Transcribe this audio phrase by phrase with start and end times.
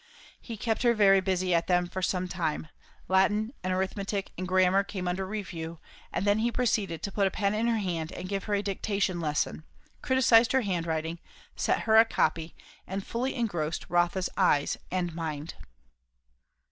[0.41, 2.69] He kept her very busy at them for some time;
[3.07, 5.77] Latin and arithmetic and grammar came under review;
[6.11, 8.63] and then he proceeded to put a pen in her hand and give her a
[8.63, 9.63] dictation lesson;
[10.01, 11.19] criticised her handwriting,
[11.55, 12.55] set her a copy,
[12.87, 15.53] and fully engrossed Rotha's eyes and mind.